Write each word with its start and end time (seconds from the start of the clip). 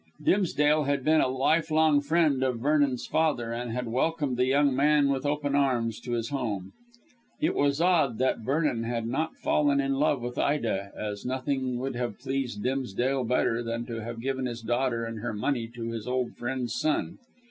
Dimsdale 0.23 0.85
had 0.85 1.03
been 1.03 1.21
a 1.21 1.27
life 1.27 1.69
long 1.69 2.01
friend 2.01 2.41
of 2.41 2.57
Vernon's 2.59 3.05
father, 3.05 3.51
and 3.53 3.71
had 3.71 3.87
welcomed 3.87 4.35
the 4.35 4.47
young 4.47 4.75
man 4.75 5.09
with 5.09 5.27
open 5.27 5.53
arms 5.53 5.99
to 5.99 6.13
his 6.13 6.29
home. 6.29 6.71
It 7.39 7.53
was 7.53 7.79
odd 7.79 8.17
that 8.17 8.39
Vernon 8.39 8.81
had 8.81 9.05
not 9.05 9.35
fallen 9.35 9.79
in 9.79 9.93
love 9.93 10.23
with 10.23 10.39
Ida, 10.39 10.91
as 10.97 11.23
nothing 11.23 11.77
would 11.77 11.95
have 11.95 12.17
pleased 12.17 12.63
Dimsdale 12.63 13.25
better 13.25 13.61
than 13.61 13.85
to 13.85 14.01
have 14.03 14.19
given 14.21 14.47
his 14.47 14.63
daughter 14.63 15.05
and 15.05 15.19
her 15.19 15.33
money 15.33 15.67
to 15.75 15.91
his 15.91 16.07
old 16.07 16.35
friend's 16.35 16.73
son. 16.73 17.19